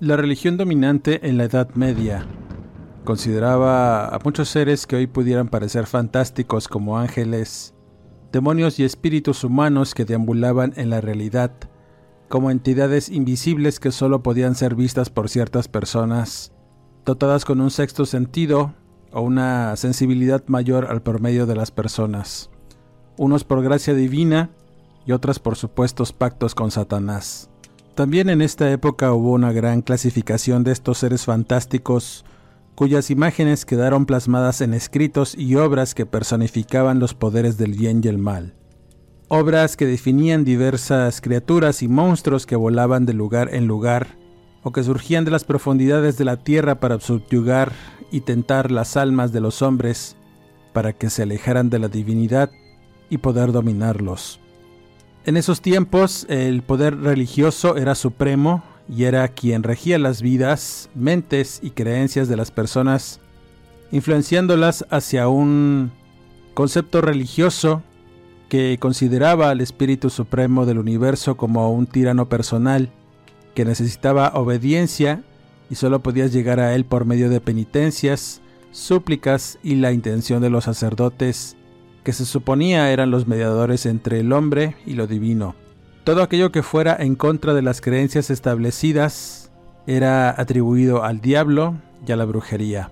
[0.00, 2.24] La religión dominante en la Edad Media
[3.04, 7.74] consideraba a muchos seres que hoy pudieran parecer fantásticos como ángeles,
[8.32, 11.52] demonios y espíritus humanos que deambulaban en la realidad,
[12.30, 16.54] como entidades invisibles que solo podían ser vistas por ciertas personas,
[17.04, 18.72] dotadas con un sexto sentido
[19.12, 22.48] o una sensibilidad mayor al promedio de las personas,
[23.18, 24.48] unos por gracia divina
[25.04, 27.50] y otras por supuestos pactos con Satanás.
[27.94, 32.24] También en esta época hubo una gran clasificación de estos seres fantásticos
[32.74, 38.08] cuyas imágenes quedaron plasmadas en escritos y obras que personificaban los poderes del bien y
[38.08, 38.54] el mal.
[39.28, 44.18] Obras que definían diversas criaturas y monstruos que volaban de lugar en lugar
[44.62, 47.72] o que surgían de las profundidades de la tierra para subyugar
[48.10, 50.16] y tentar las almas de los hombres
[50.72, 52.50] para que se alejaran de la divinidad
[53.10, 54.39] y poder dominarlos.
[55.26, 61.60] En esos tiempos el poder religioso era supremo y era quien regía las vidas, mentes
[61.62, 63.20] y creencias de las personas,
[63.92, 65.92] influenciándolas hacia un
[66.54, 67.82] concepto religioso
[68.48, 72.90] que consideraba al Espíritu Supremo del universo como un tirano personal
[73.54, 75.22] que necesitaba obediencia
[75.68, 78.40] y solo podías llegar a él por medio de penitencias,
[78.72, 81.56] súplicas y la intención de los sacerdotes
[82.02, 85.54] que se suponía eran los mediadores entre el hombre y lo divino.
[86.04, 89.50] Todo aquello que fuera en contra de las creencias establecidas
[89.86, 92.90] era atribuido al diablo y a la brujería.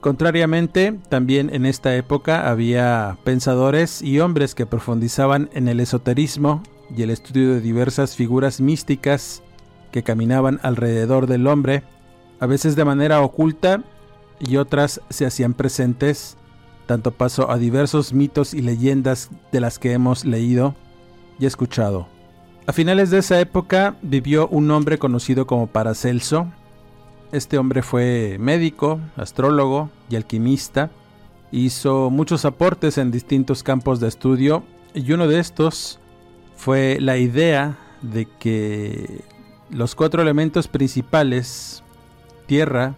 [0.00, 6.62] Contrariamente, también en esta época había pensadores y hombres que profundizaban en el esoterismo
[6.94, 9.42] y el estudio de diversas figuras místicas
[9.90, 11.84] que caminaban alrededor del hombre,
[12.38, 13.82] a veces de manera oculta
[14.40, 16.36] y otras se hacían presentes
[16.86, 20.74] tanto paso a diversos mitos y leyendas de las que hemos leído
[21.38, 22.08] y escuchado.
[22.66, 26.46] A finales de esa época vivió un hombre conocido como Paracelso.
[27.32, 30.90] Este hombre fue médico, astrólogo y alquimista.
[31.52, 34.64] Hizo muchos aportes en distintos campos de estudio
[34.94, 35.98] y uno de estos
[36.56, 39.24] fue la idea de que
[39.70, 41.82] los cuatro elementos principales,
[42.46, 42.94] tierra,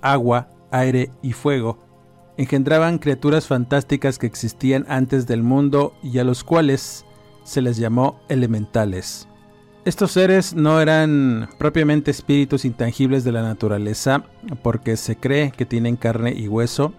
[0.00, 1.78] agua, aire y fuego,
[2.36, 7.04] engendraban criaturas fantásticas que existían antes del mundo y a los cuales
[7.44, 9.28] se les llamó elementales.
[9.84, 14.24] Estos seres no eran propiamente espíritus intangibles de la naturaleza
[14.62, 16.94] porque se cree que tienen carne y hueso,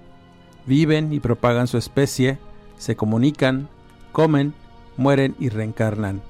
[0.68, 2.38] viven y propagan su especie,
[2.78, 3.70] se comunican,
[4.12, 4.54] comen,
[4.98, 6.22] mueren y reencarnan.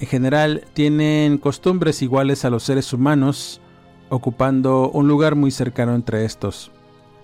[0.00, 3.60] En general tienen costumbres iguales a los seres humanos,
[4.08, 6.72] ocupando un lugar muy cercano entre estos.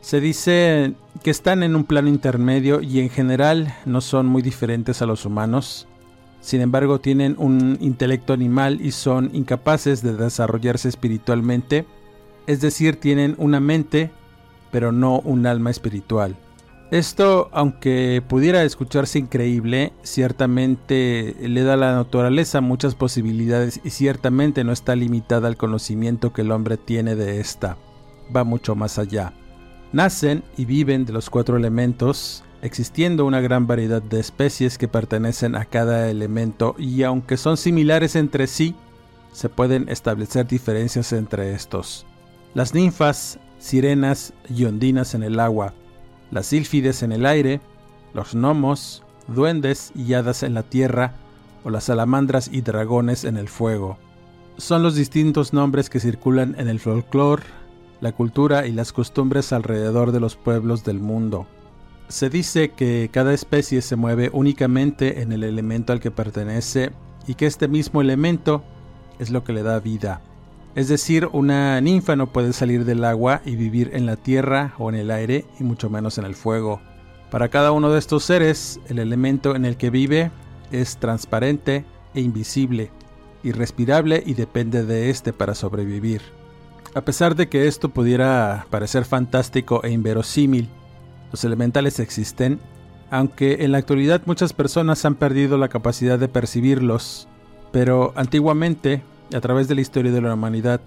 [0.07, 0.95] Se dice
[1.25, 5.27] que están en un plano intermedio y en general no son muy diferentes a los
[5.27, 5.89] humanos.
[6.41, 11.87] Sin embargo, tienen un intelecto animal y son incapaces de desarrollarse espiritualmente,
[12.47, 14.13] es decir, tienen una mente,
[14.71, 16.37] pero no un alma espiritual.
[16.93, 24.63] Esto, aunque pudiera escucharse increíble, ciertamente le da a la naturaleza muchas posibilidades y ciertamente
[24.63, 27.77] no está limitada al conocimiento que el hombre tiene de esta.
[28.33, 29.33] Va mucho más allá.
[29.97, 35.57] Nacen y viven de los cuatro elementos, existiendo una gran variedad de especies que pertenecen
[35.57, 38.75] a cada elemento y aunque son similares entre sí,
[39.33, 42.05] se pueden establecer diferencias entre estos.
[42.53, 45.73] Las ninfas, sirenas y ondinas en el agua,
[46.31, 47.63] las sílfides en el aire,
[48.13, 51.15] los gnomos, duendes y hadas en la tierra,
[51.65, 53.97] o las salamandras y dragones en el fuego.
[54.59, 57.45] Son los distintos nombres que circulan en el folclore
[58.01, 61.47] la cultura y las costumbres alrededor de los pueblos del mundo.
[62.09, 66.93] Se dice que cada especie se mueve únicamente en el elemento al que pertenece
[67.27, 68.63] y que este mismo elemento
[69.19, 70.21] es lo que le da vida.
[70.77, 74.91] Es decir, una ninfa no puede salir del agua y vivir en la tierra o
[74.91, 76.81] en el aire y mucho menos en el fuego.
[77.31, 80.31] Para cada uno de estos seres, el elemento en el que vive
[80.71, 81.85] es transparente
[82.15, 82.91] e invisible,
[83.43, 86.36] irrespirable y depende de éste para sobrevivir.
[86.97, 90.67] A pesar de que esto pudiera parecer fantástico e inverosímil,
[91.31, 92.59] los elementales existen,
[93.11, 97.29] aunque en la actualidad muchas personas han perdido la capacidad de percibirlos,
[97.71, 99.03] pero antiguamente
[99.35, 100.81] a través de la historia de la humanidad,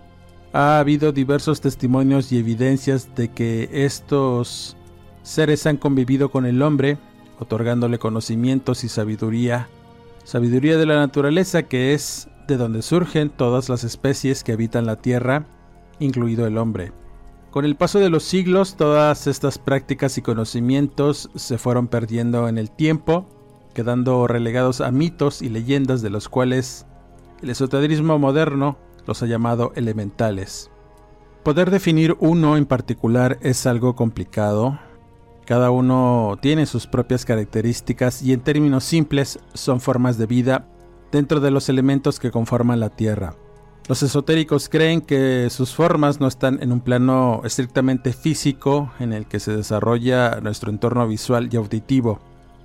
[0.52, 4.78] ha habido diversos testimonios y evidencias de que estos
[5.22, 6.98] seres han convivido con el hombre,
[7.38, 9.70] otorgándole conocimientos y sabiduría,
[10.24, 14.96] sabiduría de la naturaleza que es de donde surgen todas las especies que habitan la
[14.96, 15.46] Tierra,
[16.00, 16.92] incluido el hombre.
[17.52, 22.58] Con el paso de los siglos, todas estas prácticas y conocimientos se fueron perdiendo en
[22.60, 23.28] el tiempo,
[23.74, 26.86] quedando relegados a mitos y leyendas de los cuales
[27.42, 30.70] el esoterismo moderno los ha llamado elementales.
[31.44, 34.78] Poder definir uno en particular es algo complicado.
[35.46, 40.68] Cada uno tiene sus propias características y en términos simples son formas de vida
[41.12, 43.36] dentro de los elementos que conforman la Tierra.
[43.90, 49.26] Los esotéricos creen que sus formas no están en un plano estrictamente físico en el
[49.26, 52.20] que se desarrolla nuestro entorno visual y auditivo.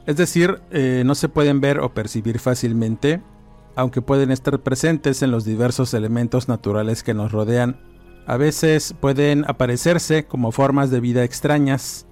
[0.04, 3.22] Es decir, eh, no se pueden ver o percibir fácilmente,
[3.74, 7.80] aunque pueden estar presentes en los diversos elementos naturales que nos rodean,
[8.26, 12.06] a veces pueden aparecerse como formas de vida extrañas,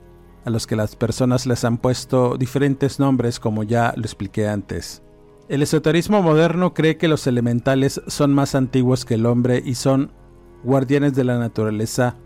[0.47, 5.03] a los que las personas les han puesto diferentes nombres como ya lo expliqué antes.
[5.49, 10.13] El esoterismo moderno cree que los elementales son más antiguos que el hombre y son
[10.63, 12.17] guardianes de la naturaleza,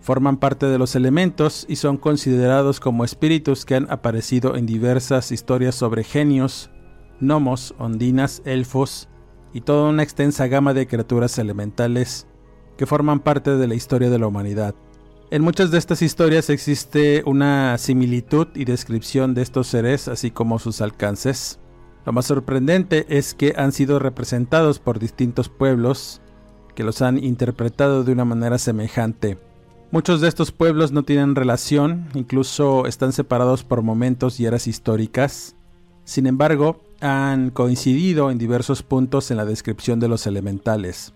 [0.00, 5.30] forman parte de los elementos y son considerados como espíritus que han aparecido en diversas
[5.30, 6.70] historias sobre genios,
[7.20, 9.08] gnomos, ondinas, elfos
[9.52, 12.26] y toda una extensa gama de criaturas elementales
[12.76, 14.74] que forman parte de la historia de la humanidad.
[15.30, 20.58] En muchas de estas historias existe una similitud y descripción de estos seres, así como
[20.58, 21.58] sus alcances.
[22.06, 26.20] Lo más sorprendente es que han sido representados por distintos pueblos
[26.76, 29.38] que los han interpretado de una manera semejante.
[29.90, 35.56] Muchos de estos pueblos no tienen relación, incluso están separados por momentos y eras históricas.
[36.04, 41.12] Sin embargo, han coincidido en diversos puntos en la descripción de los elementales,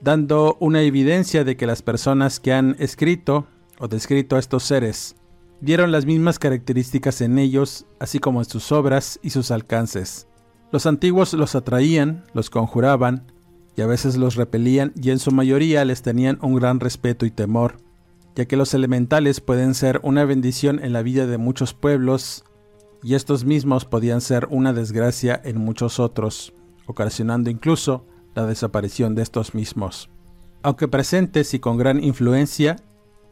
[0.00, 3.46] dando una evidencia de que las personas que han escrito
[3.78, 5.16] o descrito a estos seres
[5.60, 10.28] dieron las mismas características en ellos, así como en sus obras y sus alcances.
[10.72, 13.26] Los antiguos los atraían, los conjuraban,
[13.76, 17.30] y a veces los repelían y en su mayoría les tenían un gran respeto y
[17.30, 17.76] temor,
[18.34, 22.44] ya que los elementales pueden ser una bendición en la vida de muchos pueblos
[23.02, 26.52] y estos mismos podían ser una desgracia en muchos otros,
[26.86, 30.10] ocasionando incluso la desaparición de estos mismos.
[30.62, 32.76] Aunque presentes y con gran influencia,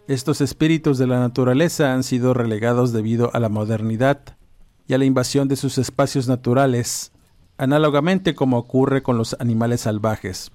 [0.07, 4.21] estos espíritus de la naturaleza han sido relegados debido a la modernidad
[4.87, 7.13] y a la invasión de sus espacios naturales,
[7.59, 10.51] análogamente como ocurre con los animales salvajes,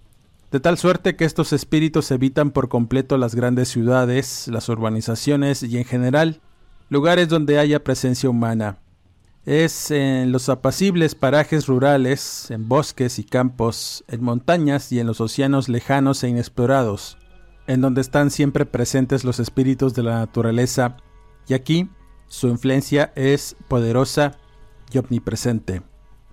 [0.52, 5.78] de tal suerte que estos espíritus evitan por completo las grandes ciudades, las urbanizaciones y
[5.78, 6.42] en general
[6.90, 8.78] lugares donde haya presencia humana,
[9.46, 15.20] es en los apacibles parajes rurales, en bosques y campos, en montañas y en los
[15.20, 17.18] océanos lejanos e inexplorados,
[17.68, 20.98] en donde están siempre presentes los espíritus de la naturaleza,
[21.48, 21.90] y aquí
[22.28, 24.38] su influencia es poderosa
[24.92, 25.82] y omnipresente.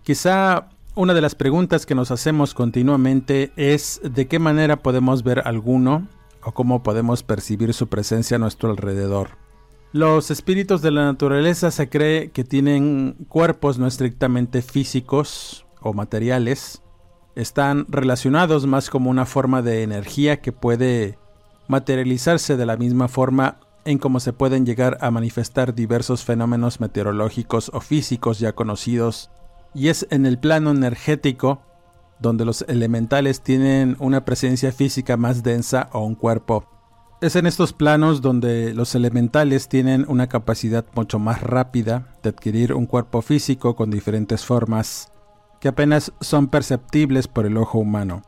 [0.02, 5.42] Quizá una de las preguntas que nos hacemos continuamente es de qué manera podemos ver
[5.46, 6.08] alguno
[6.42, 9.38] o cómo podemos percibir su presencia a nuestro alrededor.
[9.92, 16.82] Los espíritus de la naturaleza se cree que tienen cuerpos no estrictamente físicos o materiales.
[17.34, 21.18] Están relacionados más como una forma de energía que puede
[21.68, 27.70] materializarse de la misma forma en cómo se pueden llegar a manifestar diversos fenómenos meteorológicos
[27.74, 29.30] o físicos ya conocidos.
[29.74, 31.62] Y es en el plano energético
[32.18, 36.66] donde los elementales tienen una presencia física más densa o un cuerpo
[37.20, 42.72] es en estos planos donde los elementales tienen una capacidad mucho más rápida de adquirir
[42.72, 45.12] un cuerpo físico con diferentes formas,
[45.60, 48.22] que apenas son perceptibles por el ojo humano.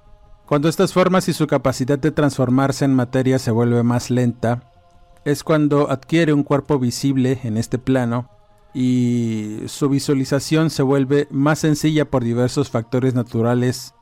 [0.46, 4.70] Cuando estas formas y su capacidad de transformarse en materia se vuelve más lenta,
[5.24, 8.28] es cuando adquiere un cuerpo visible en este plano
[8.74, 13.94] y su visualización se vuelve más sencilla por diversos factores naturales,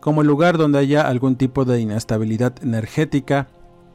[0.00, 3.48] como el lugar donde haya algún tipo de inestabilidad energética,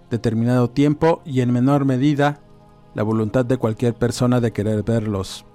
[0.09, 2.41] determinado tiempo y en menor medida
[2.93, 5.45] la voluntad de cualquier persona de querer verlos,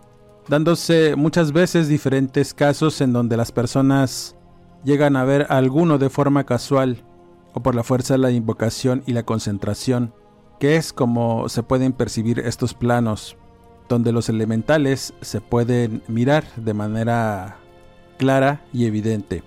[0.49, 4.37] dándose muchas veces diferentes casos en donde las personas
[4.85, 7.05] llegan a ver a alguno de forma casual
[7.53, 10.13] o por la fuerza de la invocación y la concentración,
[10.61, 13.37] que es como se pueden percibir estos planos,
[13.89, 17.57] donde los elementales se pueden mirar de manera
[18.19, 19.43] clara y evidente.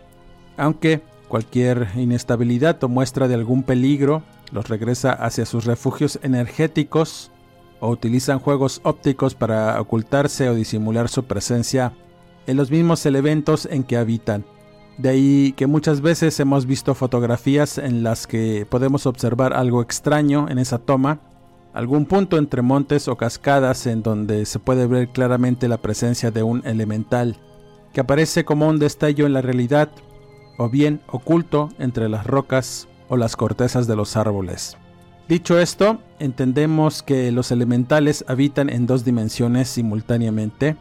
[0.57, 7.31] Aunque cualquier inestabilidad o muestra de algún peligro los regresa hacia sus refugios energéticos
[7.79, 11.93] o utilizan juegos ópticos para ocultarse o disimular su presencia
[12.47, 14.45] en los mismos elementos en que habitan.
[14.97, 20.47] De ahí que muchas veces hemos visto fotografías en las que podemos observar algo extraño
[20.49, 21.21] en esa toma,
[21.73, 26.43] algún punto entre montes o cascadas en donde se puede ver claramente la presencia de
[26.43, 27.37] un elemental,
[27.93, 29.89] que aparece como un destello en la realidad,
[30.57, 34.77] o bien oculto entre las rocas o las cortezas de los árboles.
[35.27, 40.75] Dicho esto, entendemos que los elementales habitan en dos dimensiones simultáneamente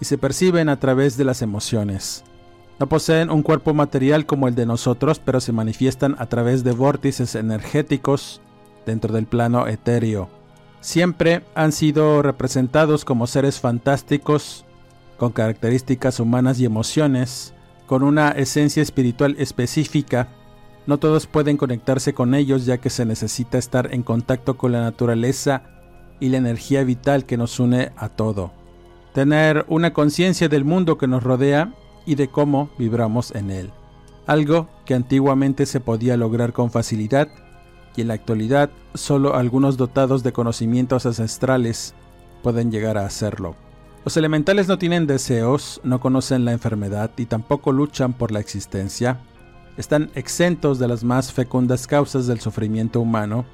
[0.00, 2.24] y se perciben a través de las emociones.
[2.80, 6.72] No poseen un cuerpo material como el de nosotros, pero se manifiestan a través de
[6.72, 8.40] vórtices energéticos
[8.86, 10.28] dentro del plano etéreo.
[10.80, 14.64] Siempre han sido representados como seres fantásticos,
[15.16, 17.54] con características humanas y emociones,
[17.86, 20.28] con una esencia espiritual específica.
[20.86, 24.82] No todos pueden conectarse con ellos ya que se necesita estar en contacto con la
[24.82, 25.62] naturaleza
[26.20, 28.52] y la energía vital que nos une a todo.
[29.14, 31.72] Tener una conciencia del mundo que nos rodea
[32.04, 33.70] y de cómo vibramos en él.
[34.26, 37.28] Algo que antiguamente se podía lograr con facilidad
[37.96, 41.94] y en la actualidad solo algunos dotados de conocimientos ancestrales
[42.42, 43.56] pueden llegar a hacerlo.
[44.04, 49.18] Los elementales no tienen deseos, no conocen la enfermedad y tampoco luchan por la existencia.
[49.78, 53.46] Están exentos de las más fecundas causas del sufrimiento humano,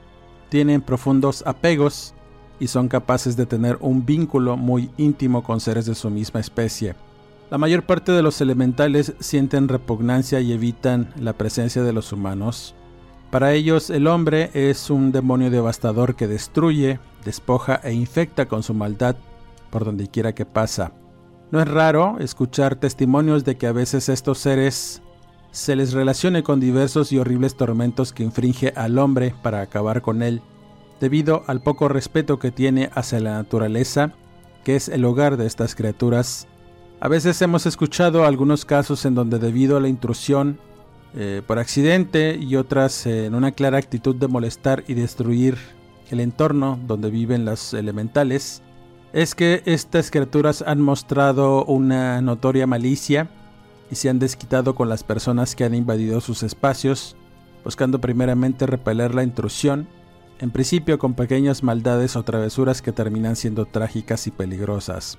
[0.48, 2.14] tienen profundos apegos
[2.58, 6.94] y son capaces de tener un vínculo muy íntimo con seres de su misma especie.
[7.50, 12.74] La mayor parte de los elementales sienten repugnancia y evitan la presencia de los humanos.
[13.30, 18.74] Para ellos el hombre es un demonio devastador que destruye, despoja e infecta con su
[18.74, 19.16] maldad
[19.70, 20.92] por donde quiera que pasa.
[21.52, 25.02] No es raro escuchar testimonios de que a veces estos seres
[25.52, 30.22] se les relacione con diversos y horribles tormentos que infringe al hombre para acabar con
[30.22, 30.42] él,
[31.00, 34.12] debido al poco respeto que tiene hacia la naturaleza,
[34.64, 36.46] que es el hogar de estas criaturas
[37.02, 40.60] a veces hemos escuchado algunos casos en donde debido a la intrusión
[41.16, 45.58] eh, por accidente y otras en una clara actitud de molestar y destruir
[46.10, 48.62] el entorno donde viven los elementales,
[49.12, 53.28] es que estas criaturas han mostrado una notoria malicia
[53.90, 57.16] y se han desquitado con las personas que han invadido sus espacios,
[57.64, 59.88] buscando primeramente repeler la intrusión,
[60.38, 65.18] en principio con pequeñas maldades o travesuras que terminan siendo trágicas y peligrosas.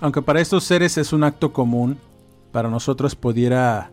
[0.00, 1.98] Aunque para estos seres es un acto común,
[2.52, 3.90] para nosotros pudiera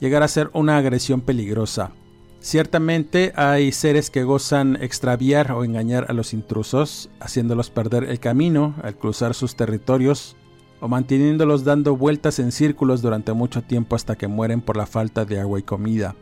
[0.00, 1.92] llegar a ser una agresión peligrosa.
[2.40, 8.74] Ciertamente hay seres que gozan extraviar o engañar a los intrusos, haciéndolos perder el camino
[8.82, 10.36] al cruzar sus territorios
[10.80, 15.24] o manteniéndolos dando vueltas en círculos durante mucho tiempo hasta que mueren por la falta
[15.24, 16.14] de agua y comida.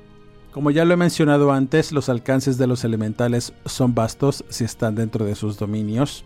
[0.52, 4.94] Como ya lo he mencionado antes, los alcances de los elementales son vastos si están
[4.94, 6.24] dentro de sus dominios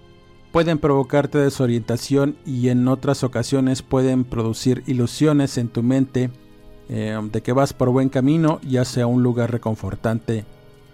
[0.53, 6.31] pueden provocarte desorientación y en otras ocasiones pueden producir ilusiones en tu mente
[6.91, 10.45] eh, de que vas por buen camino y hacia un lugar reconfortante,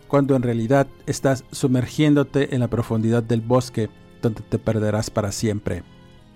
[0.07, 3.91] cuando en realidad estás sumergiéndote en la profundidad del bosque
[4.23, 5.83] donde te perderás para siempre.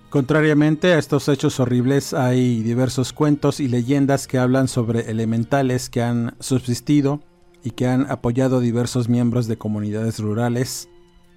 [0.08, 6.02] Contrariamente a estos hechos horribles hay diversos cuentos y leyendas que hablan sobre elementales que
[6.02, 7.20] han subsistido
[7.62, 10.88] y que han apoyado a diversos miembros de comunidades rurales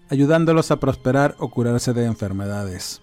[0.10, 3.02] ayudándolos a prosperar o curarse de enfermedades.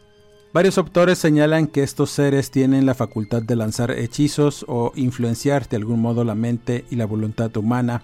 [0.52, 5.76] Varios autores señalan que estos seres tienen la facultad de lanzar hechizos o influenciar de
[5.76, 8.02] algún modo la mente y la voluntad humana,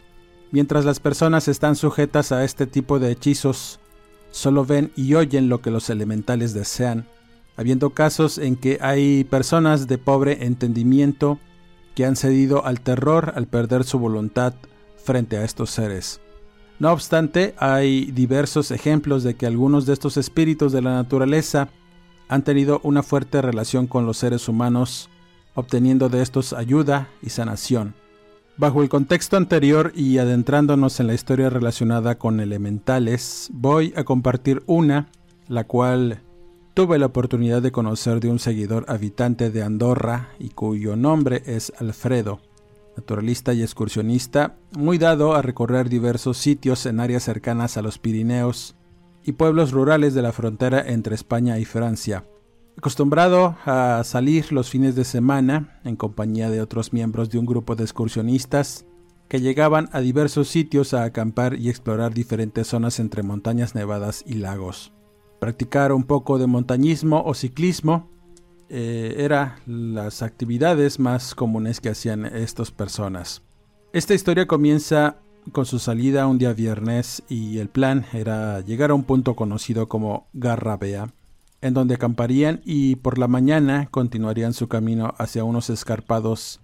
[0.52, 3.80] mientras las personas están sujetas a este tipo de hechizos,
[4.30, 7.08] solo ven y oyen lo que los elementales desean,
[7.56, 11.40] habiendo casos en que hay personas de pobre entendimiento
[11.96, 14.54] que han cedido al terror al perder su voluntad
[15.02, 16.20] frente a estos seres.
[16.78, 21.70] No obstante, hay diversos ejemplos de que algunos de estos espíritus de la naturaleza
[22.28, 25.09] han tenido una fuerte relación con los seres humanos,
[25.54, 27.95] obteniendo de estos ayuda y sanación.
[28.56, 34.62] Bajo el contexto anterior y adentrándonos en la historia relacionada con elementales, voy a compartir
[34.66, 35.09] una,
[35.47, 36.23] la cual
[36.75, 41.73] tuve la oportunidad de conocer de un seguidor habitante de Andorra y cuyo nombre es
[41.78, 42.40] Alfredo
[42.97, 48.75] naturalista y excursionista, muy dado a recorrer diversos sitios en áreas cercanas a los Pirineos
[49.26, 52.25] y pueblos rurales de la frontera entre España y Francia.
[52.78, 57.75] Acostumbrado a salir los fines de semana en compañía de otros miembros de un grupo
[57.75, 58.87] de excursionistas
[59.28, 64.35] que llegaban a diversos sitios a acampar y explorar diferentes zonas entre montañas nevadas y
[64.35, 64.92] lagos.
[65.40, 68.09] Practicar un poco de montañismo o ciclismo
[68.68, 73.42] eh, era las actividades más comunes que hacían estas personas.
[73.92, 75.18] Esta historia comienza
[75.52, 79.88] con su salida un día viernes y el plan era llegar a un punto conocido
[79.88, 81.12] como Garrabea,
[81.60, 86.60] en donde acamparían y por la mañana continuarían su camino hacia unos escarpados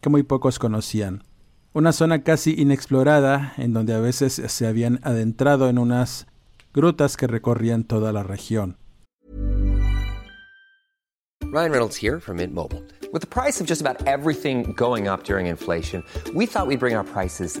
[0.00, 1.24] que muy pocos conocían.
[1.72, 6.26] Una zona casi inexplorada en donde a veces se habían adentrado en unas
[6.72, 8.76] grutas que recorrían toda la región.
[11.52, 12.82] Ryan Reynolds here from Mint Mobile.
[13.12, 16.02] With the price of just about everything going up during inflation,
[16.34, 17.60] we thought we'd bring our prices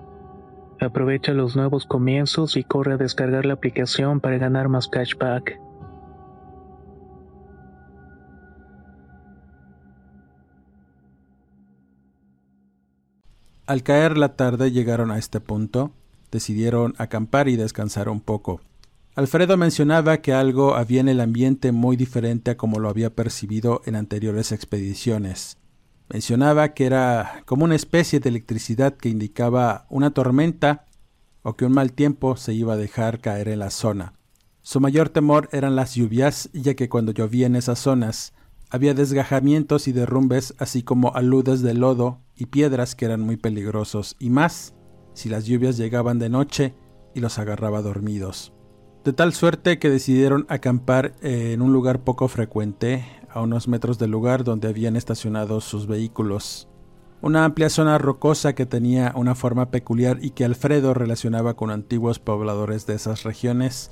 [0.81, 5.59] Aprovecha los nuevos comienzos y corre a descargar la aplicación para ganar más cashback.
[13.67, 15.91] Al caer la tarde llegaron a este punto,
[16.31, 18.59] decidieron acampar y descansar un poco.
[19.13, 23.83] Alfredo mencionaba que algo había en el ambiente muy diferente a como lo había percibido
[23.85, 25.60] en anteriores expediciones.
[26.11, 30.87] Mencionaba que era como una especie de electricidad que indicaba una tormenta
[31.41, 34.13] o que un mal tiempo se iba a dejar caer en la zona.
[34.61, 38.33] Su mayor temor eran las lluvias, ya que cuando llovía en esas zonas
[38.69, 44.17] había desgajamientos y derrumbes, así como aludes de lodo y piedras que eran muy peligrosos,
[44.19, 44.73] y más
[45.13, 46.73] si las lluvias llegaban de noche
[47.15, 48.51] y los agarraba dormidos.
[49.05, 54.11] De tal suerte que decidieron acampar en un lugar poco frecuente, a unos metros del
[54.11, 56.67] lugar donde habían estacionado sus vehículos.
[57.21, 62.19] Una amplia zona rocosa que tenía una forma peculiar y que Alfredo relacionaba con antiguos
[62.19, 63.91] pobladores de esas regiones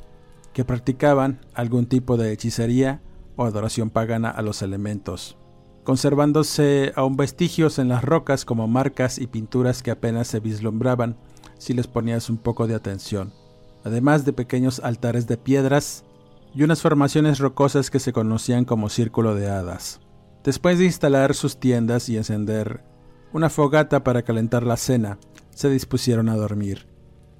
[0.53, 3.01] que practicaban algún tipo de hechicería
[3.35, 5.37] o adoración pagana a los elementos,
[5.83, 11.15] conservándose aún vestigios en las rocas como marcas y pinturas que apenas se vislumbraban
[11.59, 13.31] si les ponías un poco de atención,
[13.83, 16.03] además de pequeños altares de piedras
[16.53, 19.99] y unas formaciones rocosas que se conocían como círculo de hadas.
[20.43, 22.83] Después de instalar sus tiendas y encender
[23.33, 25.19] una fogata para calentar la cena,
[25.51, 26.87] se dispusieron a dormir.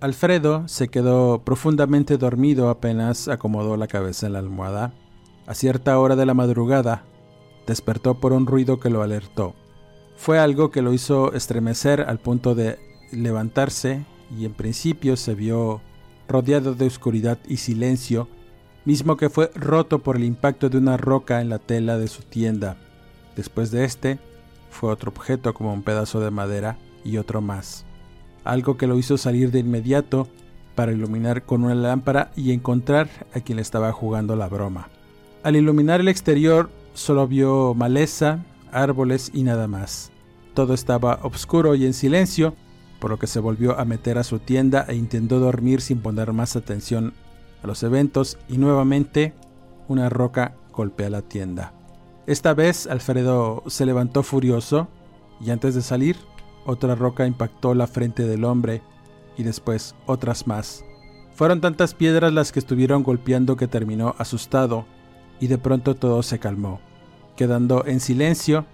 [0.02, 4.94] Alfredo se quedó profundamente dormido apenas acomodó la cabeza en la almohada.
[5.46, 7.04] A cierta hora de la madrugada,
[7.68, 9.56] despertó por un ruido que lo alertó.
[10.16, 12.78] Fue algo que lo hizo estremecer al punto de
[13.12, 14.06] levantarse
[14.38, 15.82] y en principio se vio
[16.28, 18.28] rodeado de oscuridad y silencio,
[18.86, 22.24] mismo que fue roto por el impacto de una roca en la tela de su
[22.24, 22.78] tienda.
[23.36, 24.20] Después de este,
[24.70, 27.86] fue otro objeto como un pedazo de madera y otro más,
[28.44, 30.28] algo que lo hizo salir de inmediato
[30.76, 34.90] para iluminar con una lámpara y encontrar a quien le estaba jugando la broma.
[35.44, 38.40] Al iluminar el exterior solo vio maleza,
[38.72, 40.12] árboles y nada más.
[40.54, 42.56] Todo estaba oscuro y en silencio,
[43.00, 46.34] por lo que se volvió a meter a su tienda e intentó dormir sin poner
[46.34, 47.14] más atención
[47.64, 49.34] a los eventos y nuevamente
[49.88, 51.74] una roca golpea la tienda.
[52.28, 54.88] Esta vez Alfredo se levantó furioso
[55.42, 56.16] y antes de salir,
[56.66, 58.82] otra roca impactó la frente del hombre
[59.38, 60.84] y después otras más.
[61.34, 64.86] Fueron tantas piedras las que estuvieron golpeando que terminó asustado
[65.40, 66.82] y de pronto todo se calmó,
[67.36, 68.66] quedando en silencio,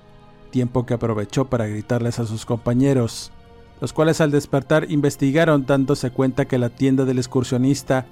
[0.50, 3.32] tiempo que aprovechó para gritarles a sus compañeros,
[3.82, 8.08] los cuales al despertar investigaron dándose cuenta que la tienda del excursionista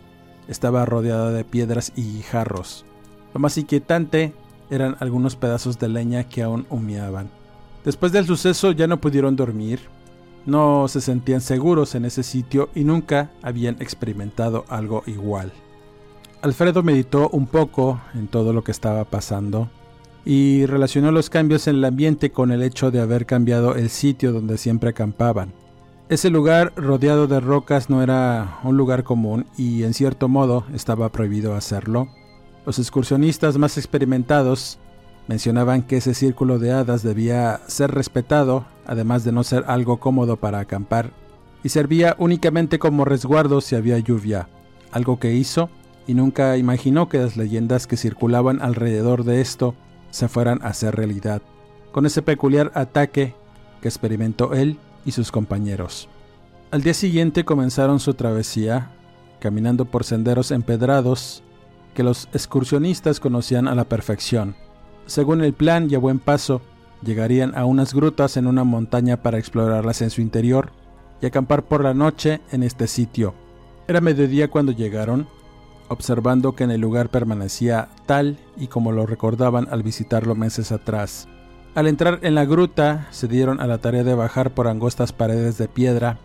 [0.48, 2.86] estaba rodeada de piedras y guijarros.
[3.34, 4.34] Lo más inquietante
[4.70, 7.30] eran algunos pedazos de leña que aún humeaban.
[7.84, 9.80] Después del suceso ya no pudieron dormir,
[10.46, 15.52] no se sentían seguros en ese sitio y nunca habían experimentado algo igual.
[16.42, 19.70] Alfredo meditó un poco en todo lo que estaba pasando
[20.26, 24.34] y relacionó los cambios en el ambiente con el hecho de haber cambiado el sitio
[24.34, 25.54] donde siempre acampaban.
[26.10, 31.10] Ese lugar rodeado de rocas no era un lugar común y en cierto modo estaba
[31.10, 32.10] prohibido hacerlo.
[32.66, 34.80] Los excursionistas más experimentados
[35.28, 40.36] mencionaban que ese círculo de hadas debía ser respetado, además de no ser algo cómodo
[40.36, 41.12] para acampar,
[41.64, 44.50] y servía únicamente como resguardo si había lluvia,
[44.92, 45.70] algo que hizo
[46.06, 49.74] y nunca imaginó que las leyendas que circulaban alrededor de esto
[50.12, 51.42] se fueran a hacer realidad,
[51.94, 53.36] con ese peculiar ataque
[53.82, 56.10] que experimentó él y sus compañeros.
[56.72, 58.92] Al día siguiente comenzaron su travesía,
[59.40, 61.44] caminando por senderos empedrados
[61.94, 64.56] que los excursionistas conocían a la perfección.
[65.06, 66.62] Según el plan y a buen paso,
[67.04, 70.72] llegarían a unas grutas en una montaña para explorarlas en su interior
[71.22, 73.36] y acampar por la noche en este sitio.
[73.88, 75.28] Era mediodía cuando llegaron,
[75.90, 81.28] observando que en el lugar permanecía tal y como lo recordaban al visitarlo meses atrás.
[81.76, 85.58] Al entrar en la gruta, se dieron a la tarea de bajar por angostas paredes
[85.58, 86.20] de piedra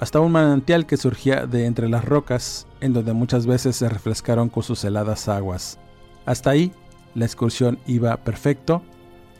[0.00, 4.48] hasta un manantial que surgía de entre las rocas, en donde muchas veces se refrescaron
[4.48, 5.78] con sus heladas aguas.
[6.24, 6.72] Hasta ahí,
[7.14, 8.82] la excursión iba perfecto,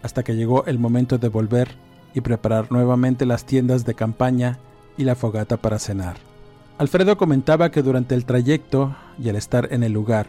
[0.03, 1.77] hasta que llegó el momento de volver
[2.15, 4.59] y preparar nuevamente las tiendas de campaña
[4.97, 6.17] y la fogata para cenar.
[6.79, 10.27] Alfredo comentaba que durante el trayecto y al estar en el lugar,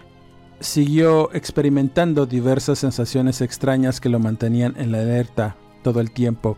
[0.59, 6.57] Siguió experimentando diversas sensaciones extrañas que lo mantenían en la alerta todo el tiempo.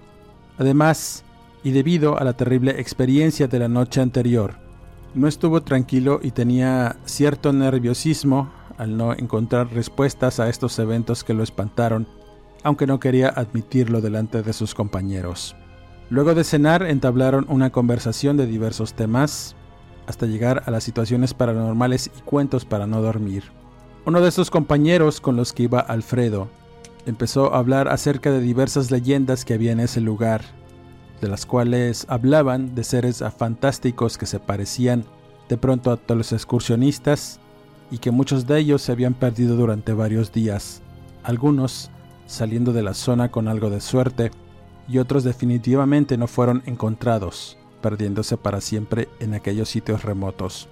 [0.57, 1.25] Además,
[1.63, 4.55] y debido a la terrible experiencia de la noche anterior,
[5.15, 11.33] no estuvo tranquilo y tenía cierto nerviosismo al no encontrar respuestas a estos eventos que
[11.33, 12.07] lo espantaron,
[12.63, 15.57] aunque no quería admitirlo delante de sus compañeros.
[16.09, 19.55] Luego de cenar entablaron una conversación de diversos temas,
[20.07, 23.58] hasta llegar a las situaciones paranormales y cuentos para no dormir.
[24.09, 26.47] Uno de esos compañeros con los que iba Alfredo
[27.05, 30.41] empezó a hablar acerca de diversas leyendas que había en ese lugar,
[31.21, 35.05] de las cuales hablaban de seres fantásticos que se parecían
[35.47, 37.39] de pronto a los excursionistas
[37.91, 40.81] y que muchos de ellos se habían perdido durante varios días,
[41.21, 41.91] algunos
[42.25, 44.31] saliendo de la zona con algo de suerte
[44.87, 50.67] y otros definitivamente no fueron encontrados, perdiéndose para siempre en aquellos sitios remotos.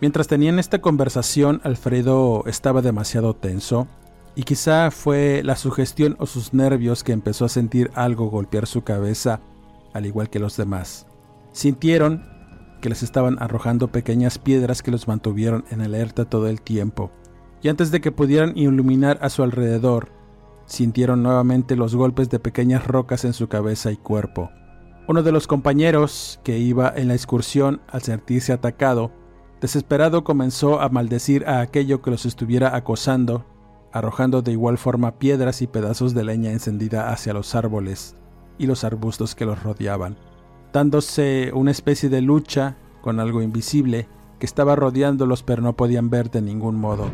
[0.00, 3.88] Mientras tenían esta conversación, Alfredo estaba demasiado tenso
[4.36, 8.82] y quizá fue la sugestión o sus nervios que empezó a sentir algo golpear su
[8.82, 9.40] cabeza,
[9.92, 11.08] al igual que los demás.
[11.50, 12.24] Sintieron
[12.80, 17.10] que les estaban arrojando pequeñas piedras que los mantuvieron en alerta todo el tiempo,
[17.60, 20.12] y antes de que pudieran iluminar a su alrededor,
[20.66, 24.50] sintieron nuevamente los golpes de pequeñas rocas en su cabeza y cuerpo.
[25.08, 29.10] Uno de los compañeros que iba en la excursión, al sentirse atacado,
[29.60, 33.44] Desesperado comenzó a maldecir a aquello que los estuviera acosando,
[33.92, 38.14] arrojando de igual forma piedras y pedazos de leña encendida hacia los árboles
[38.56, 40.16] y los arbustos que los rodeaban,
[40.72, 44.06] dándose una especie de lucha con algo invisible
[44.38, 47.08] que estaba rodeándolos pero no podían ver de ningún modo.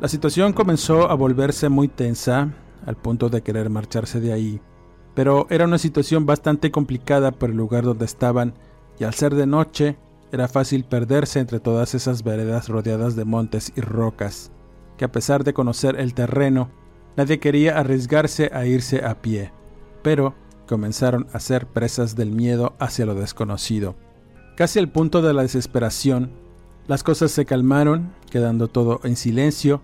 [0.00, 2.54] La situación comenzó a volverse muy tensa
[2.86, 4.60] al punto de querer marcharse de ahí,
[5.14, 8.54] pero era una situación bastante complicada por el lugar donde estaban
[8.98, 9.98] y al ser de noche
[10.34, 14.50] era fácil perderse entre todas esas veredas rodeadas de montes y rocas,
[14.98, 16.70] que a pesar de conocer el terreno,
[17.16, 19.52] nadie quería arriesgarse a irse a pie,
[20.02, 20.34] pero
[20.66, 23.94] comenzaron a ser presas del miedo hacia lo desconocido.
[24.56, 26.42] Casi al punto de la desesperación,
[26.86, 29.80] Las cosas se calmaron, quedando todo en silencio,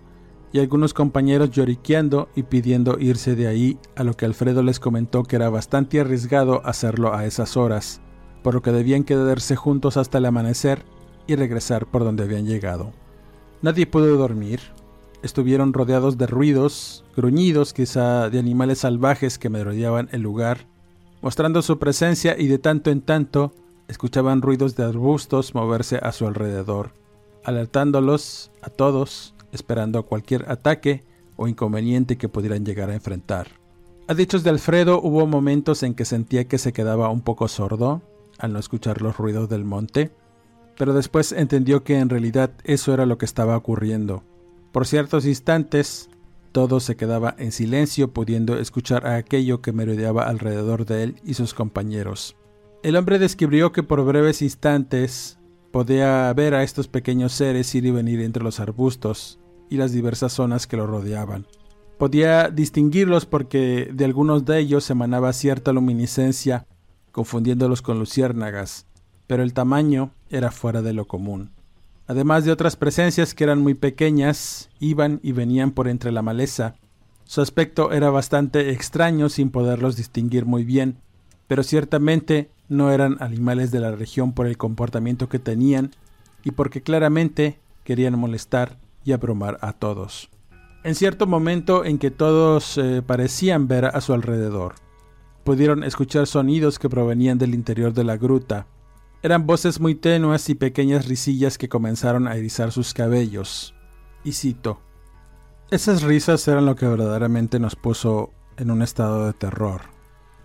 [0.53, 5.23] y algunos compañeros lloriqueando y pidiendo irse de ahí, a lo que Alfredo les comentó
[5.23, 8.03] que era bastante arriesgado hacerlo a esas horas,
[8.43, 10.85] por lo que debían quedarse juntos hasta el amanecer
[11.27, 12.93] y regresar por donde habían llegado.
[13.63, 14.61] Nadie pudo dormir.
[15.23, 20.67] Estuvieron rodeados de ruidos, gruñidos quizá de animales salvajes que merodeaban el lugar,
[21.21, 23.53] mostrando su presencia y de tanto en tanto
[23.87, 26.93] escuchaban ruidos de arbustos moverse a su alrededor,
[27.45, 31.05] alertándolos a todos, esperando cualquier ataque
[31.37, 33.49] o inconveniente que pudieran llegar a enfrentar.
[34.07, 38.03] A dichos de Alfredo hubo momentos en que sentía que se quedaba un poco sordo
[38.41, 40.11] al no escuchar los ruidos del monte,
[40.77, 44.25] pero después entendió que en realidad eso era lo que estaba ocurriendo.
[44.73, 46.09] Por ciertos instantes,
[46.53, 51.35] todo se quedaba en silencio pudiendo escuchar a aquello que merodeaba alrededor de él y
[51.35, 52.37] sus compañeros.
[52.83, 55.39] El hombre describió que por breves instantes
[55.71, 60.33] podía ver a estos pequeños seres ir y venir entre los arbustos y las diversas
[60.33, 61.47] zonas que lo rodeaban.
[61.99, 66.67] Podía distinguirlos porque de algunos de ellos emanaba cierta luminiscencia,
[67.13, 68.87] confundiéndolos con luciérnagas,
[69.27, 71.51] pero el tamaño era fuera de lo común.
[72.07, 76.75] Además de otras presencias que eran muy pequeñas, iban y venían por entre la maleza.
[77.25, 80.97] Su aspecto era bastante extraño sin poderlos distinguir muy bien,
[81.47, 85.93] pero ciertamente no eran animales de la región por el comportamiento que tenían
[86.43, 90.31] y porque claramente querían molestar y abrumar a todos.
[90.83, 94.75] En cierto momento en que todos eh, parecían ver a su alrededor,
[95.45, 98.67] pudieron escuchar sonidos que provenían del interior de la gruta,
[99.23, 103.75] eran voces muy tenues y pequeñas risillas que comenzaron a erizar sus cabellos.
[104.25, 104.81] Y cito,
[105.71, 109.83] Esas risas eran lo que verdaderamente nos puso en un estado de terror,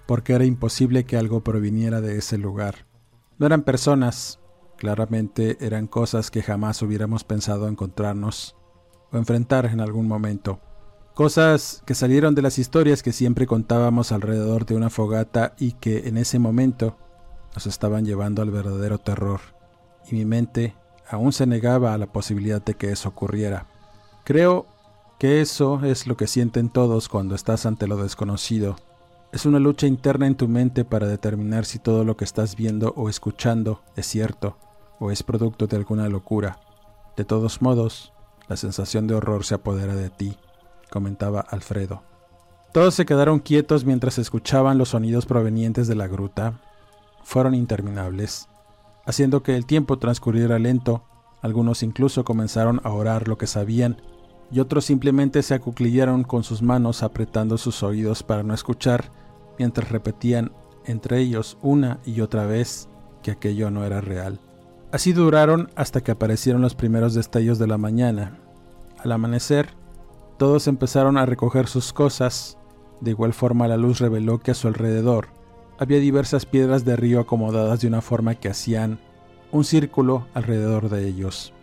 [0.07, 2.85] porque era imposible que algo proviniera de ese lugar.
[3.37, 4.39] No eran personas,
[4.77, 8.55] claramente eran cosas que jamás hubiéramos pensado encontrarnos
[9.11, 10.59] o enfrentar en algún momento.
[11.15, 16.09] Cosas que salieron de las historias que siempre contábamos alrededor de una fogata y que
[16.09, 16.97] en ese momento
[17.53, 19.39] nos estaban llevando al verdadero terror,
[20.11, 20.75] y mi mente
[21.09, 23.65] aún se negaba a la posibilidad de que eso ocurriera.
[24.25, 24.65] Creo
[25.17, 28.75] que eso es lo que sienten todos cuando estás ante lo desconocido.
[29.31, 32.93] Es una lucha interna en tu mente para determinar si todo lo que estás viendo
[32.97, 34.57] o escuchando es cierto
[34.99, 36.59] o es producto de alguna locura.
[37.15, 38.11] De todos modos,
[38.49, 40.37] la sensación de horror se apodera de ti,
[40.89, 42.03] comentaba Alfredo.
[42.73, 46.59] Todos se quedaron quietos mientras escuchaban los sonidos provenientes de la gruta
[47.25, 48.47] fueron interminables,
[49.05, 51.03] haciendo que el tiempo transcurriera lento.
[51.41, 54.01] Algunos incluso comenzaron a orar lo que sabían,
[54.51, 59.11] y otros simplemente se acuclillaron con sus manos apretando sus oídos para no escuchar,
[59.57, 60.51] mientras repetían
[60.85, 62.89] entre ellos una y otra vez
[63.23, 64.39] que aquello no era real.
[64.91, 68.37] Así duraron hasta que aparecieron los primeros destellos de la mañana.
[68.99, 69.69] Al amanecer,
[70.37, 72.57] todos empezaron a recoger sus cosas,
[73.01, 75.27] de igual forma la luz reveló que a su alrededor
[75.77, 78.99] había diversas piedras de río acomodadas de una forma que hacían
[79.51, 81.53] un círculo alrededor de ellos.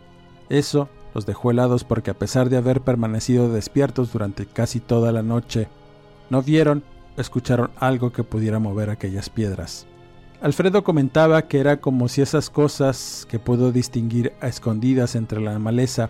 [0.49, 5.23] Eso los dejó helados porque a pesar de haber permanecido despiertos durante casi toda la
[5.23, 5.67] noche,
[6.29, 6.83] no vieron
[7.17, 9.85] escucharon algo que pudiera mover aquellas piedras.
[10.41, 15.57] Alfredo comentaba que era como si esas cosas que pudo distinguir a escondidas entre la
[15.59, 16.09] maleza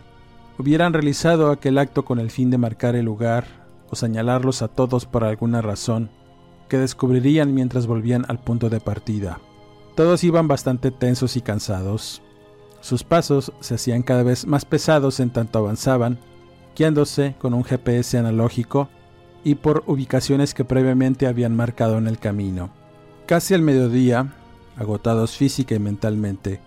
[0.57, 3.45] hubieran realizado aquel acto con el fin de marcar el lugar
[3.89, 6.09] o señalarlos a todos por alguna razón
[6.67, 9.39] que descubrirían mientras volvían al punto de partida.
[9.95, 12.21] Todos iban bastante tensos y cansados.
[12.81, 16.19] Sus pasos se hacían cada vez más pesados en tanto avanzaban,
[16.75, 18.89] guiándose con un GPS analógico
[19.43, 22.71] y por ubicaciones que previamente habían marcado en el camino.
[23.27, 24.33] Casi al mediodía,
[24.75, 26.59] agotados física y mentalmente,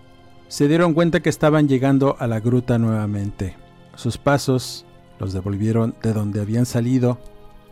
[0.49, 3.66] se dieron cuenta que estaban llegando a la gruta nuevamente.
[3.97, 4.85] Sus pasos
[5.19, 7.19] los devolvieron de donde habían salido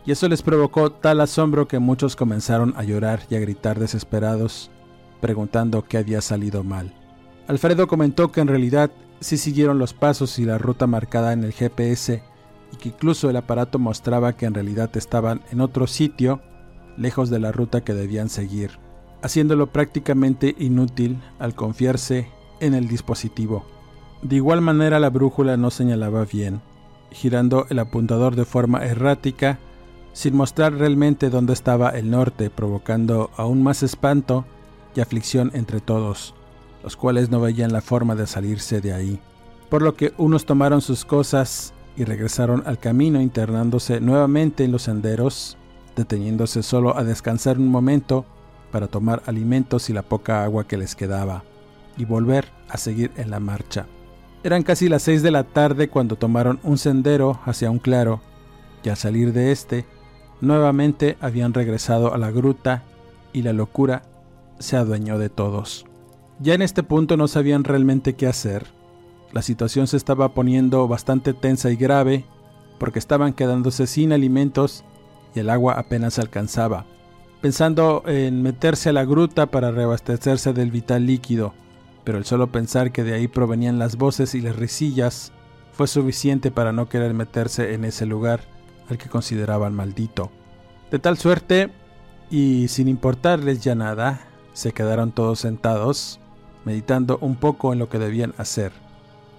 [0.07, 4.71] y eso les provocó tal asombro que muchos comenzaron a llorar y a gritar desesperados,
[5.21, 6.93] preguntando qué había salido mal.
[7.47, 11.53] Alfredo comentó que en realidad sí siguieron los pasos y la ruta marcada en el
[11.53, 12.23] GPS
[12.73, 16.43] y que incluso el aparato mostraba que en realidad estaban en otro sitio,
[16.97, 18.79] lejos de la ruta que debían seguir,
[19.23, 22.29] haciéndolo prácticamente inútil al confiarse
[22.61, 23.65] en el dispositivo.
[24.25, 26.63] De igual manera la brújula no señalaba bien,
[27.11, 29.59] girando el apuntador de forma errática
[30.15, 34.47] sin mostrar realmente dónde estaba el norte, provocando aún más espanto
[34.95, 36.35] y aflicción entre todos,
[36.83, 39.21] los cuales no veían la forma de salirse de ahí.
[39.69, 44.83] Por lo que unos tomaron sus cosas y regresaron al camino internándose nuevamente en los
[44.83, 45.59] senderos,
[45.97, 48.25] deteniéndose solo a descansar un momento
[48.73, 51.45] para tomar alimentos y la poca agua que les quedaba,
[51.99, 53.87] y volver a seguir en la marcha.
[54.45, 58.21] Eran casi las seis de la tarde cuando tomaron un sendero hacia un claro,
[58.83, 59.87] y al salir de este,
[60.43, 62.83] nuevamente habían regresado a la gruta
[63.33, 64.03] y la locura
[64.59, 65.87] se adueñó de todos.
[66.41, 68.67] Ya en este punto no sabían realmente qué hacer.
[69.33, 72.27] La situación se estaba poniendo bastante tensa y grave
[72.79, 74.85] porque estaban quedándose sin alimentos
[75.35, 76.85] y el agua apenas alcanzaba,
[77.41, 81.55] pensando en meterse a la gruta para reabastecerse del vital líquido
[82.05, 85.33] pero el solo pensar que de ahí provenían las voces y las risillas
[85.73, 88.41] fue suficiente para no querer meterse en ese lugar
[88.89, 90.31] al que consideraban maldito.
[90.91, 91.73] De tal suerte,
[92.31, 94.21] y sin importarles ya nada,
[94.53, 96.21] se quedaron todos sentados,
[96.65, 98.73] meditando un poco en lo que debían hacer.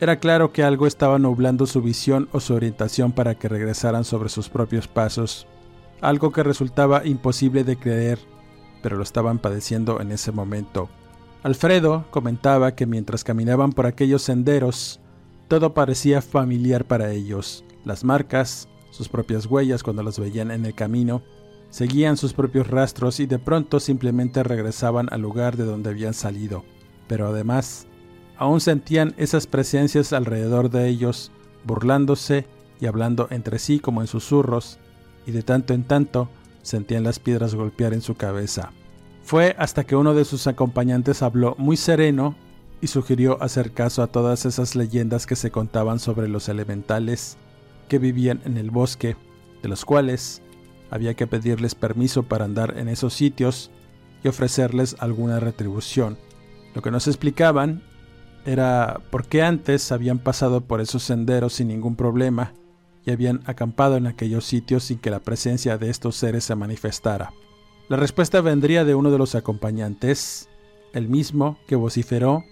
[0.02, 4.30] Era claro que algo estaba nublando su visión o su orientación para que regresaran sobre
[4.30, 5.48] sus propios pasos,
[6.02, 8.20] algo que resultaba imposible de creer,
[8.84, 10.90] pero lo estaban padeciendo en ese momento.
[11.46, 15.00] Alfredo comentaba que mientras caminaban por aquellos senderos,
[15.48, 17.64] todo parecía familiar para ellos.
[17.84, 21.22] Las marcas, sus propias huellas cuando las veían en el camino,
[21.70, 26.66] seguían sus propios rastros y de pronto simplemente regresaban al lugar de donde habían salido.
[27.08, 27.86] Pero además,
[28.38, 31.32] aún sentían esas presencias alrededor de ellos,
[31.64, 32.48] burlándose
[32.82, 34.80] y hablando entre sí como en susurros,
[35.28, 36.28] y de tanto en tanto
[36.64, 38.72] sentían las piedras golpear en su cabeza.
[39.26, 42.36] Fue hasta que uno de sus acompañantes habló muy sereno
[42.80, 47.36] y sugirió hacer caso a todas esas leyendas que se contaban sobre los elementales
[47.90, 49.18] que vivían en el bosque,
[49.64, 50.44] de los cuales
[50.92, 53.72] había que pedirles permiso para andar en esos sitios
[54.24, 56.20] y ofrecerles alguna retribución.
[56.76, 57.82] Lo que nos explicaban
[58.46, 62.54] era por qué antes habían pasado por esos senderos sin ningún problema
[63.04, 67.34] y habían acampado en aquellos sitios sin que la presencia de estos seres se manifestara.
[67.88, 70.50] La respuesta vendría de uno de los acompañantes,
[70.94, 72.44] el mismo que vociferó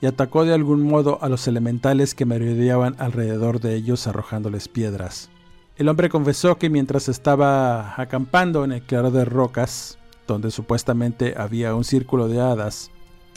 [0.00, 5.30] y atacó de algún modo a los elementales que merodeaban alrededor de ellos arrojándoles piedras.
[5.76, 11.74] El hombre confesó que mientras estaba acampando en el claro de rocas, donde supuestamente había
[11.76, 12.90] un círculo de hadas,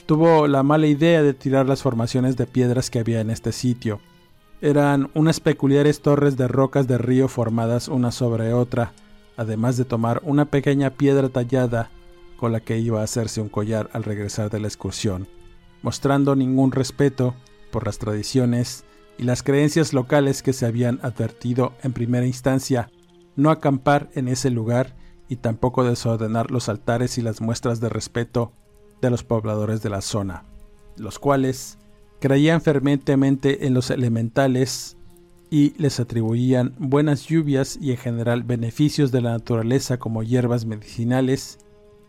[0.08, 4.00] tuvo la mala idea de tirar las formaciones de piedras que había en este sitio.
[4.60, 8.94] Eran unas peculiares torres de rocas de río formadas una sobre otra,
[9.38, 11.89] además de tomar una pequeña piedra tallada
[12.38, 15.28] con la que iba a hacerse un collar al regresar de la excursión,
[15.82, 17.36] mostrando ningún respeto
[17.72, 18.86] por las tradiciones
[19.17, 22.89] y las creencias locales que se habían advertido en primera instancia
[23.36, 24.96] no acampar en ese lugar
[25.28, 28.54] y tampoco desordenar los altares y las muestras de respeto
[29.02, 30.43] de los pobladores de la zona,
[30.98, 31.78] los cuales
[32.19, 34.98] creían fervientemente en los elementales
[35.54, 41.60] y les atribuían buenas lluvias y en general beneficios de la naturaleza como hierbas medicinales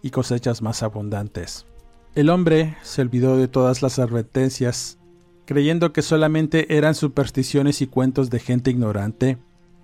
[0.00, 1.66] y cosechas más abundantes.
[2.14, 4.98] El hombre se olvidó de todas las advertencias,
[5.44, 9.37] creyendo que solamente eran supersticiones y cuentos de gente ignorante,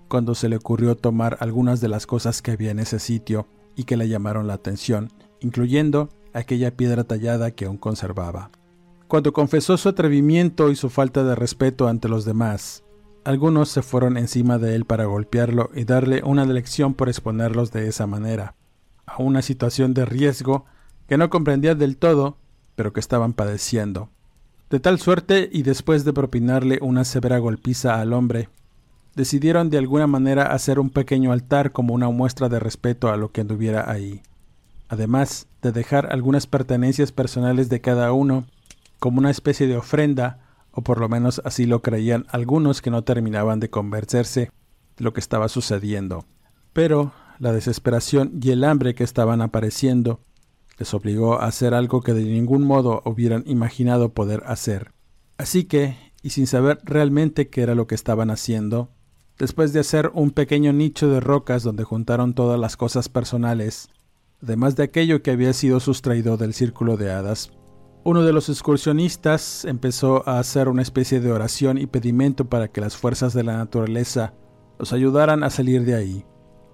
[0.07, 3.45] cuando se le ocurrió tomar algunas de las cosas que había en ese sitio
[3.75, 8.49] y que le llamaron la atención, incluyendo aquella piedra tallada que aún conservaba.
[9.07, 12.83] Cuando confesó su atrevimiento y su falta de respeto ante los demás,
[13.23, 17.87] algunos se fueron encima de él para golpearlo y darle una lección por exponerlos de
[17.87, 18.55] esa manera,
[19.05, 20.65] a una situación de riesgo
[21.07, 22.37] que no comprendía del todo,
[22.75, 24.09] pero que estaban padeciendo.
[24.69, 28.49] De tal suerte, y después de propinarle una severa golpiza al hombre,
[29.15, 33.31] decidieron de alguna manera hacer un pequeño altar como una muestra de respeto a lo
[33.31, 34.21] que anduviera ahí,
[34.87, 38.45] además de dejar algunas pertenencias personales de cada uno
[38.99, 40.39] como una especie de ofrenda
[40.71, 44.51] o por lo menos así lo creían algunos que no terminaban de convencerse
[44.97, 46.25] de lo que estaba sucediendo.
[46.73, 50.21] Pero la desesperación y el hambre que estaban apareciendo
[50.77, 54.91] les obligó a hacer algo que de ningún modo hubieran imaginado poder hacer.
[55.37, 58.89] Así que, y sin saber realmente qué era lo que estaban haciendo,
[59.37, 63.89] después de hacer un pequeño nicho de rocas donde juntaron todas las cosas personales,
[64.41, 67.51] además de aquello que había sido sustraído del círculo de hadas,
[68.03, 72.81] uno de los excursionistas empezó a hacer una especie de oración y pedimento para que
[72.81, 74.33] las fuerzas de la naturaleza
[74.79, 76.25] los ayudaran a salir de ahí.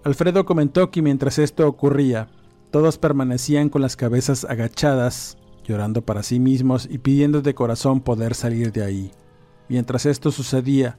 [0.05, 2.29] Alfredo comentó que mientras esto ocurría,
[2.71, 8.33] todos permanecían con las cabezas agachadas, llorando para sí mismos y pidiendo de corazón poder
[8.33, 9.11] salir de ahí.
[9.67, 10.97] Mientras esto sucedía,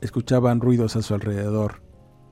[0.00, 1.82] escuchaban ruidos a su alrededor,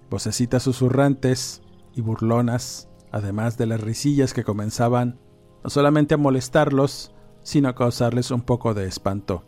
[0.08, 1.60] vocecitas susurrantes
[1.94, 5.20] y burlonas, además de las risillas que comenzaban
[5.62, 7.13] no solamente a molestarlos,
[7.44, 9.44] sino causarles un poco de espanto.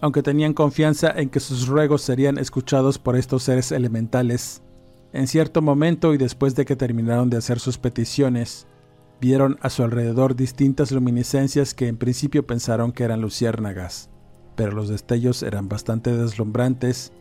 [0.00, 4.62] Aunque tenían confianza en que sus ruegos serían escuchados por estos seres elementales,
[5.12, 8.66] en cierto momento y después de que terminaron de hacer sus peticiones,
[9.20, 14.08] vieron a su alrededor distintas luminiscencias que en principio pensaron que eran luciérnagas,
[14.56, 17.12] pero los destellos eran bastante deslumbrantes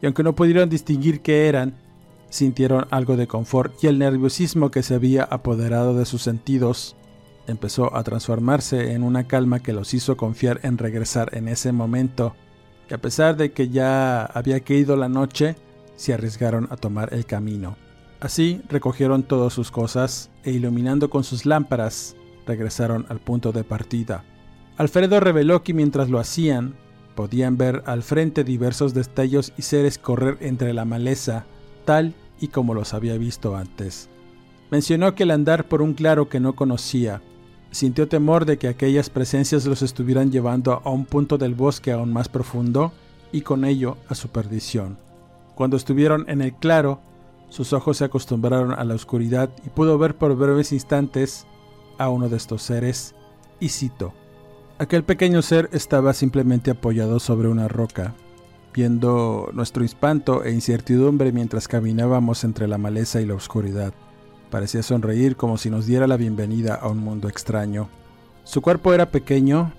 [0.00, 1.74] y aunque no pudieron distinguir qué eran,
[2.30, 6.94] sintieron algo de confort y el nerviosismo que se había apoderado de sus sentidos
[7.48, 12.36] empezó a transformarse en una calma que los hizo confiar en regresar en ese momento,
[12.86, 15.56] que a pesar de que ya había caído la noche,
[15.96, 17.76] se arriesgaron a tomar el camino.
[18.20, 24.24] Así recogieron todas sus cosas e iluminando con sus lámparas, regresaron al punto de partida.
[24.76, 26.74] Alfredo reveló que mientras lo hacían,
[27.14, 31.46] podían ver al frente diversos destellos y seres correr entre la maleza,
[31.84, 34.08] tal y como los había visto antes.
[34.70, 37.22] Mencionó que al andar por un claro que no conocía,
[37.70, 42.12] sintió temor de que aquellas presencias los estuvieran llevando a un punto del bosque aún
[42.12, 42.92] más profundo
[43.32, 44.96] y con ello a su perdición.
[45.54, 47.00] Cuando estuvieron en el claro,
[47.48, 51.46] sus ojos se acostumbraron a la oscuridad y pudo ver por breves instantes
[51.98, 53.14] a uno de estos seres,
[53.60, 54.12] y cito,
[54.78, 58.14] Aquel pequeño ser estaba simplemente apoyado sobre una roca,
[58.72, 63.92] viendo nuestro espanto e incertidumbre mientras caminábamos entre la maleza y la oscuridad.
[64.50, 67.90] Parecía sonreír como si nos diera la bienvenida a un mundo extraño.
[68.44, 69.72] Su cuerpo era pequeño,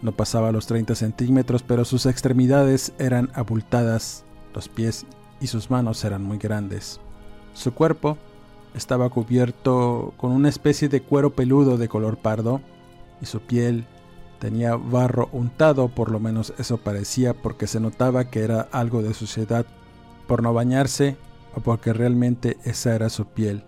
[0.00, 5.06] no pasaba los 30 centímetros, pero sus extremidades eran abultadas, los pies
[5.40, 7.00] y sus manos eran muy grandes.
[7.52, 8.16] Su cuerpo
[8.74, 12.60] estaba cubierto con una especie de cuero peludo de color pardo
[13.20, 13.86] y su piel
[14.38, 19.14] tenía barro untado, por lo menos eso parecía porque se notaba que era algo de
[19.14, 19.66] suciedad
[20.28, 21.16] por no bañarse
[21.56, 23.64] o porque realmente esa era su piel.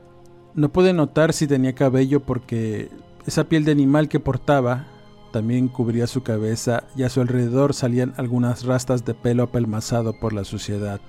[0.55, 2.91] No pude notar si tenía cabello porque
[3.27, 4.87] esa piel de animal que portaba
[5.33, 10.33] también cubría su cabeza y a su alrededor salían algunas rastas de pelo apelmazado por
[10.33, 11.01] la suciedad.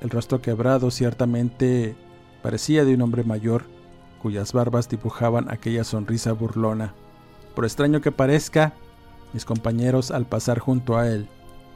[0.00, 1.96] El rostro quebrado ciertamente
[2.40, 3.64] parecía de un hombre mayor,
[4.22, 6.94] cuyas barbas dibujaban aquella sonrisa burlona.
[7.56, 8.74] Por extraño que parezca,
[9.32, 11.28] mis compañeros al pasar junto a él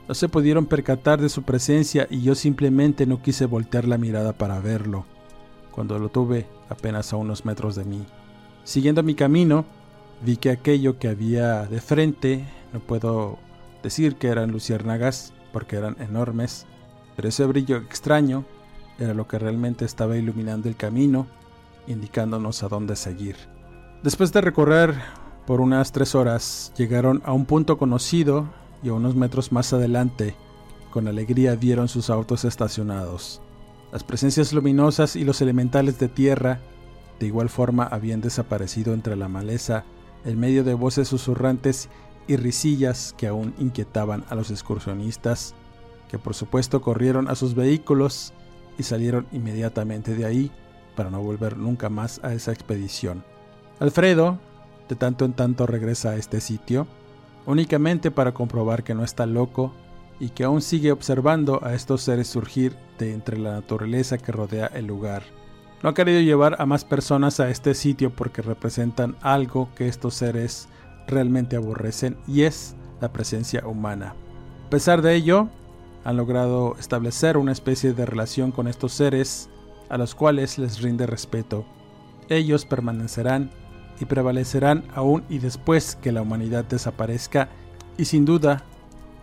[0.08, 4.32] no se pudieron percatar de su presencia y yo simplemente no quise voltear la mirada
[4.32, 5.06] para verlo,
[5.72, 8.04] cuando lo tuve apenas a unos metros de mí.
[8.64, 9.64] Siguiendo mi camino,
[10.24, 13.38] vi que aquello que había de frente, no puedo
[13.82, 16.66] decir que eran luciérnagas, porque eran enormes,
[17.16, 18.44] pero ese brillo extraño
[18.98, 21.26] era lo que realmente estaba iluminando el camino,
[21.86, 23.36] indicándonos a dónde seguir.
[24.02, 24.94] Después de recorrer
[25.46, 28.48] por unas tres horas, llegaron a un punto conocido
[28.82, 30.36] y a unos metros más adelante,
[30.90, 33.40] con alegría vieron sus autos estacionados.
[33.92, 36.60] Las presencias luminosas y los elementales de tierra
[37.20, 39.84] de igual forma habían desaparecido entre la maleza,
[40.24, 41.88] en medio de voces susurrantes
[42.26, 45.54] y risillas que aún inquietaban a los excursionistas
[46.08, 48.32] que por supuesto corrieron a sus vehículos
[48.78, 50.50] y salieron inmediatamente de ahí
[50.96, 53.24] para no volver nunca más a esa expedición.
[53.80, 54.38] Alfredo,
[54.88, 56.86] de tanto en tanto regresa a este sitio,
[57.46, 59.72] únicamente para comprobar que no está loco
[60.22, 64.66] y que aún sigue observando a estos seres surgir de entre la naturaleza que rodea
[64.66, 65.24] el lugar.
[65.82, 70.14] No ha querido llevar a más personas a este sitio porque representan algo que estos
[70.14, 70.68] seres
[71.08, 74.14] realmente aborrecen y es la presencia humana.
[74.68, 75.48] A pesar de ello,
[76.04, 79.50] han logrado establecer una especie de relación con estos seres
[79.88, 81.64] a los cuales les rinde respeto.
[82.28, 83.50] Ellos permanecerán
[83.98, 87.48] y prevalecerán aún y después que la humanidad desaparezca
[87.98, 88.62] y sin duda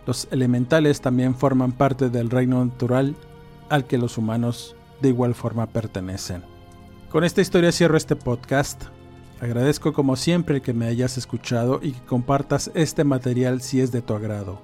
[0.06, 3.14] los elementales también forman parte del reino natural
[3.68, 6.42] al que los humanos de igual forma pertenecen.
[7.10, 8.84] Con esta historia cierro este podcast.
[9.40, 14.02] Agradezco como siempre que me hayas escuchado y que compartas este material si es de
[14.02, 14.60] tu agrado.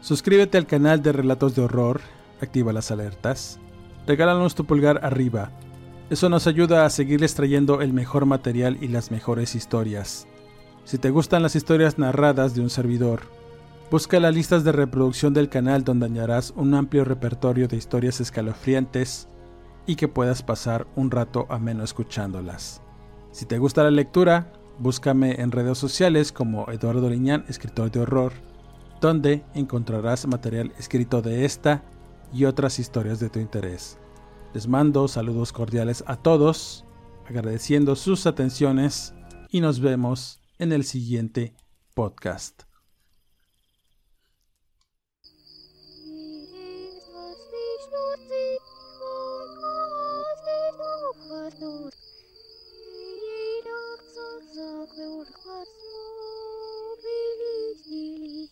[0.00, 2.00] Suscríbete al canal de Relatos de Horror,
[2.40, 3.58] activa las alertas,
[4.06, 5.50] regálanos tu pulgar arriba.
[6.08, 10.26] Eso nos ayuda a seguirles trayendo el mejor material y las mejores historias.
[10.84, 13.22] Si te gustan las historias narradas de un servidor,
[13.92, 19.28] busca las listas de reproducción del canal donde hallarás un amplio repertorio de historias escalofriantes
[19.86, 22.80] y que puedas pasar un rato ameno escuchándolas.
[23.32, 28.32] Si te gusta la lectura, búscame en redes sociales como Eduardo Liñán, escritor de horror
[29.02, 31.84] donde encontrarás material escrito de esta
[32.32, 33.98] y otras historias de tu interés.
[34.54, 36.86] Les mando saludos cordiales a todos,
[37.28, 39.12] agradeciendo sus atenciones
[39.50, 41.54] y nos vemos en el siguiente
[41.92, 42.71] podcast.
[51.42, 51.94] varnot.
[53.54, 55.78] Ирак в зак заклюр хвост,
[57.02, 58.51] велись, делись.